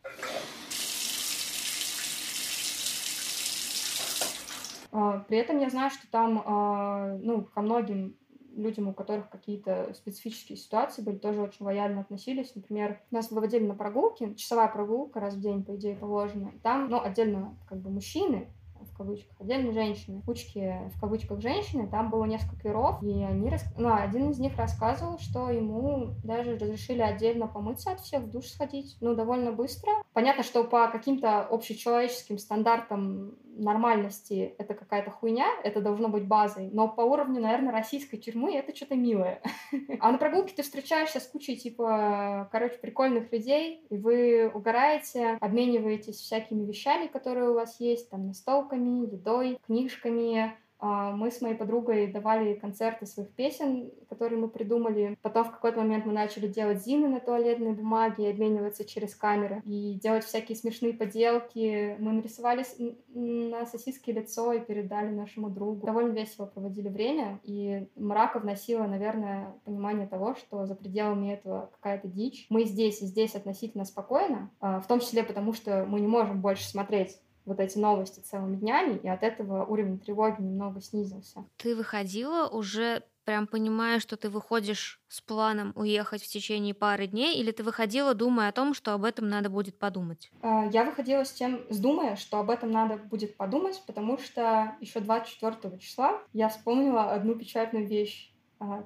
[4.91, 8.17] При этом я знаю, что там, а, ну, ко многим
[8.57, 12.55] людям, у которых какие-то специфические ситуации были, тоже очень лояльно относились.
[12.55, 16.53] Например, нас выводили на прогулки, часовая прогулка раз в день, по идее, положена.
[16.63, 18.49] Там, ну, отдельно как бы мужчины,
[18.81, 20.23] в кавычках, отдельно женщины.
[20.23, 23.65] Кучки в кавычках женщины, там было несколько иров, и они, рас...
[23.77, 28.47] ну, один из них рассказывал, что ему даже разрешили отдельно помыться от всех, в душ
[28.47, 29.93] сходить, ну, довольно быстро.
[30.13, 36.89] Понятно, что по каким-то общечеловеческим стандартам нормальности это какая-то хуйня, это должно быть базой, но
[36.89, 39.41] по уровню, наверное, российской тюрьмы это что-то милое.
[40.01, 46.17] А на прогулке ты встречаешься с кучей, типа, короче, прикольных людей, и вы угораете, обмениваетесь
[46.17, 52.55] всякими вещами, которые у вас есть, там, настолками, едой, книжками, мы с моей подругой давали
[52.55, 55.17] концерты своих песен, которые мы придумали.
[55.23, 59.95] Потом в какой-то момент мы начали делать зины на туалетной бумаге, обмениваться через камеры и
[59.95, 61.97] делать всякие смешные поделки.
[61.99, 62.65] Мы нарисовали
[63.09, 65.87] на сосиски лицо и передали нашему другу.
[65.87, 72.09] Довольно весело проводили время, и мрака вносила, наверное, понимание того, что за пределами этого какая-то
[72.09, 72.47] дичь.
[72.51, 76.41] Мы здесь и здесь относительно спокойно, а, в том числе потому, что мы не можем
[76.41, 81.45] больше смотреть вот эти новости целыми днями, и от этого уровень тревоги немного снизился.
[81.57, 87.39] Ты выходила уже прям понимая, что ты выходишь с планом уехать в течение пары дней,
[87.39, 90.31] или ты выходила, думая о том, что об этом надо будет подумать?
[90.43, 94.77] А, я выходила с тем, с думая, что об этом надо будет подумать, потому что
[94.81, 98.33] еще 24 числа я вспомнила одну печальную вещь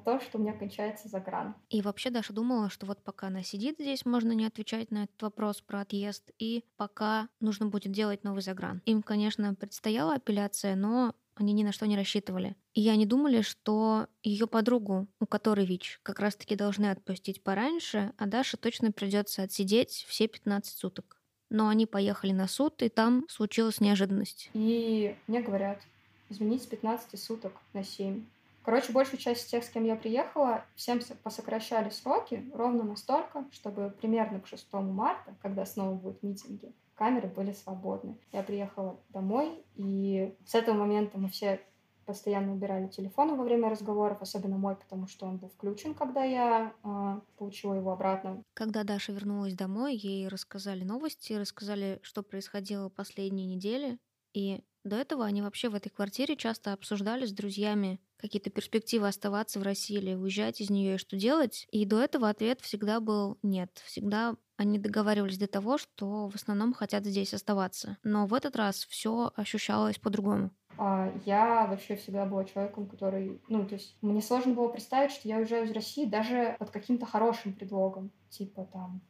[0.05, 1.55] то, что у меня кончается загран.
[1.69, 5.23] И вообще Даша думала, что вот пока она сидит здесь, можно не отвечать на этот
[5.23, 8.83] вопрос про отъезд, и пока нужно будет делать новый загран.
[8.85, 12.55] Им, конечно, предстояла апелляция, но они ни на что не рассчитывали.
[12.75, 18.27] И они думали, что ее подругу, у которой ВИЧ, как раз-таки должны отпустить пораньше, а
[18.27, 21.17] Даше точно придется отсидеть все 15 суток.
[21.49, 24.51] Но они поехали на суд, и там случилась неожиданность.
[24.53, 25.81] И мне говорят,
[26.29, 28.25] изменить с 15 суток на 7.
[28.63, 34.41] Короче, большую часть тех, с кем я приехала, всем посокращали сроки ровно настолько, чтобы примерно
[34.41, 38.19] к 6 марта, когда снова будут митинги, камеры были свободны.
[38.33, 41.61] Я приехала домой, и с этого момента мы все
[42.05, 46.75] постоянно убирали телефоны во время разговоров, особенно мой, потому что он был включен, когда я
[46.83, 48.43] э, получила его обратно.
[48.55, 53.99] Когда Даша вернулась домой, ей рассказали новости, рассказали, что происходило последние недели,
[54.35, 59.61] и до этого они вообще в этой квартире часто обсуждали с друзьями какие-то перспективы оставаться
[59.61, 61.67] в России или уезжать из нее и что делать.
[61.71, 63.83] И до этого ответ всегда был нет.
[63.85, 67.99] Всегда они договаривались до того, что в основном хотят здесь оставаться.
[68.03, 70.51] Но в этот раз все ощущалось по-другому.
[70.77, 75.29] А, я вообще всегда была человеком, который, ну, то есть мне сложно было представить, что
[75.29, 79.03] я уезжаю из России даже под каким-то хорошим предлогом, типа там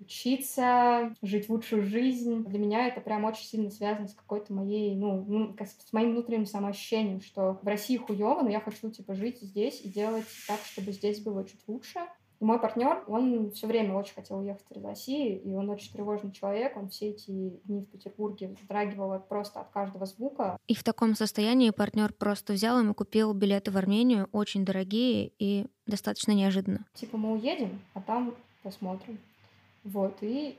[0.00, 2.44] учиться, жить лучшую жизнь.
[2.44, 6.46] Для меня это прям очень сильно связано с какой-то моей, ну, ну с моим внутренним
[6.46, 10.92] самоощущением, что в России хуёво, но я хочу, типа, жить здесь и делать так, чтобы
[10.92, 12.00] здесь было чуть лучше.
[12.40, 16.32] И мой партнер, он все время очень хотел уехать из России, и он очень тревожный
[16.32, 17.30] человек, он все эти
[17.64, 20.58] дни в Петербурге вздрагивал просто от каждого звука.
[20.66, 25.66] И в таком состоянии партнер просто взял и купил билеты в Армению, очень дорогие и
[25.86, 26.84] достаточно неожиданно.
[26.94, 29.18] Типа мы уедем, а там посмотрим.
[29.84, 30.58] Вот, и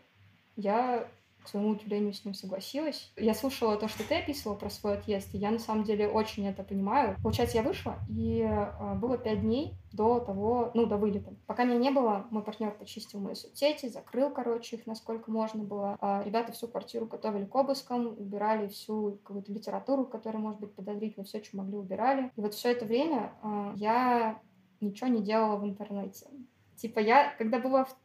[0.55, 1.07] я
[1.45, 3.11] к своему удивлению с ним согласилась.
[3.15, 6.47] Я слушала то, что ты описывала про свой отъезд, и я на самом деле очень
[6.47, 7.15] это понимаю.
[7.21, 11.33] Получается, я вышла, и э, было пять дней до того, ну, до вылета.
[11.45, 15.97] Пока меня не было, мой партнер почистил мои соцсети, закрыл, короче, их насколько можно было.
[16.01, 21.27] А ребята всю квартиру готовили к обыскам, убирали всю какую-то литературу, которая может быть подозрительной,
[21.27, 22.31] все, что могли, убирали.
[22.35, 24.39] И вот все это время э, я
[24.81, 26.25] ничего не делала в интернете.
[26.75, 27.95] Типа я, когда была в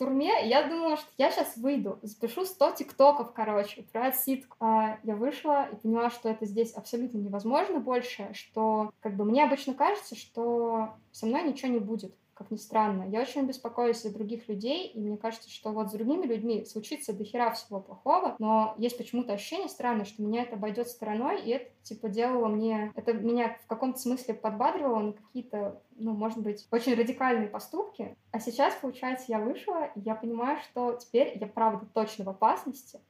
[0.00, 4.56] турме, я думала, что я сейчас выйду, запишу 100 тиктоков, короче, про ситку.
[4.58, 9.44] А я вышла и поняла, что это здесь абсолютно невозможно больше, что как бы мне
[9.44, 13.02] обычно кажется, что со мной ничего не будет как ни странно.
[13.02, 17.12] Я очень беспокоюсь за других людей, и мне кажется, что вот с другими людьми случится
[17.12, 21.50] до хера всего плохого, но есть почему-то ощущение странное, что меня это обойдет стороной, и
[21.50, 22.92] это, типа, делало мне...
[22.96, 28.16] Это меня в каком-то смысле подбадривало на какие-то, ну, может быть, очень радикальные поступки.
[28.30, 33.00] А сейчас, получается, я вышла, и я понимаю, что теперь я, правда, точно в опасности,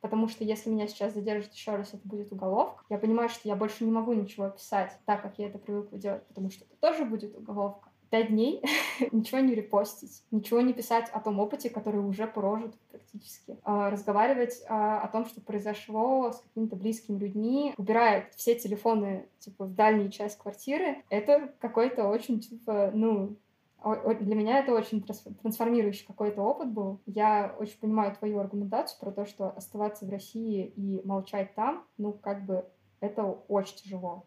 [0.00, 2.84] потому что если меня сейчас задержат еще раз, это будет уголовка.
[2.88, 6.24] Я понимаю, что я больше не могу ничего писать так, как я это привыкла делать,
[6.28, 8.62] потому что это тоже будет уголовка пять дней
[9.12, 13.56] ничего не репостить, ничего не писать о том опыте, который уже прожит практически.
[13.64, 19.64] А, разговаривать а, о том, что произошло с какими-то близкими людьми, убирая все телефоны типа
[19.64, 23.36] в дальнюю часть квартиры, это какой-то очень типа, ну,
[23.84, 27.00] для меня это очень трансформирующий какой-то опыт был.
[27.06, 32.12] Я очень понимаю твою аргументацию про то, что оставаться в России и молчать там, ну,
[32.12, 32.64] как бы,
[33.00, 34.24] это очень тяжело.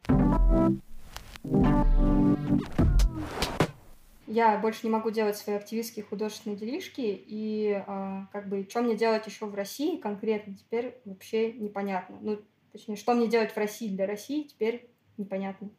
[4.30, 8.96] Я больше не могу делать свои активистские художественные делишки, и э, как бы, что мне
[8.96, 12.18] делать еще в России конкретно, теперь вообще непонятно.
[12.22, 12.40] Ну,
[12.72, 15.72] точнее, что мне делать в России для России, теперь непонятно.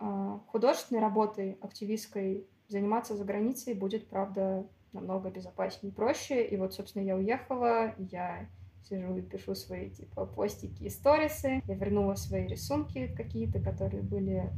[0.00, 6.44] Э, художественной работой активистской заниматься за границей будет, правда, намного безопаснее и проще.
[6.46, 8.46] И вот, собственно, я уехала, я
[8.82, 11.62] сижу и пишу свои, типа, постики и сторисы.
[11.66, 14.50] Я вернула свои рисунки какие-то, которые были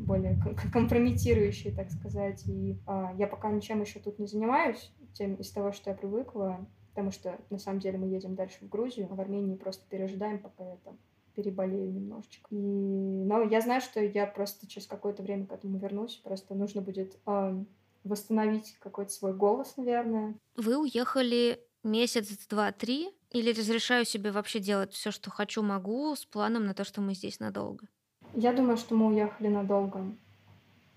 [0.00, 0.38] более
[0.72, 2.46] компрометирующие, так сказать.
[2.46, 6.66] И а, я пока ничем еще тут не занимаюсь, тем из того, что я привыкла,
[6.90, 10.38] потому что на самом деле мы едем дальше в Грузию, а в Армении просто пережидаем,
[10.38, 10.98] пока я там
[11.34, 12.46] переболею немножечко.
[12.50, 12.56] И...
[12.56, 17.16] Но я знаю, что я просто через какое-то время к этому вернусь, просто нужно будет
[17.26, 17.64] э,
[18.04, 20.34] восстановить какой-то свой голос, наверное.
[20.56, 26.24] Вы уехали месяц, два, три, или разрешаю себе вообще делать все, что хочу, могу, с
[26.24, 27.86] планом на то, что мы здесь надолго?
[28.34, 30.04] Я думаю, что мы уехали надолго.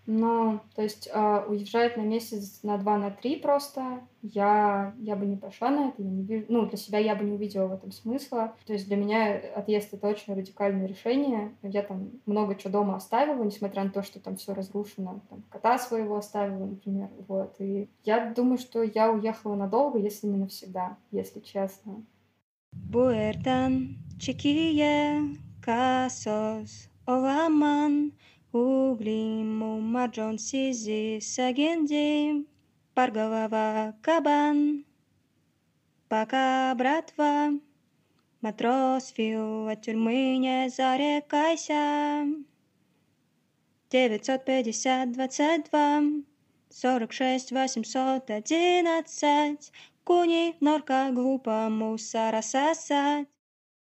[0.05, 5.25] Но, то есть, э, уезжать на месяц, на два, на три просто, я, я бы
[5.25, 7.73] не пошла на это, я не вижу, ну, для себя я бы не увидела в
[7.73, 8.53] этом смысла.
[8.65, 11.55] То есть для меня отъезд— это очень радикальное решение.
[11.61, 15.21] Я там много чего дома оставила, несмотря на то, что там все разрушено.
[15.29, 17.55] Там, кота своего оставила, например, вот.
[17.59, 22.03] И я думаю, что я уехала надолго, если не навсегда, если честно.
[22.73, 28.13] Буэртан, чекие, касос, оваман,
[28.51, 32.45] Углим, Марджон, Сизи, Сагенди,
[32.93, 34.85] Паргалава, Кабан,
[36.07, 37.53] Пока, братва,
[38.41, 42.27] Матрос, Фил, от тюрьмы не зарекайся.
[43.89, 46.01] Девятьсот пятьдесят двадцать два,
[46.69, 49.71] сорок шесть восемьсот одиннадцать.
[50.03, 53.27] Куни, норка, глупо мусора сосать.